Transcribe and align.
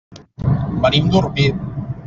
Venim 0.85 1.13
d'Orpí. 1.17 1.49